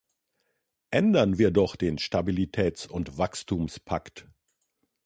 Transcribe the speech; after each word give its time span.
Ändern 0.89 1.37
wir 1.37 1.51
doch 1.51 1.75
den 1.75 1.99
Stabilitäts- 1.99 2.87
und 2.87 3.19
Wachstumspakt! 3.19 4.27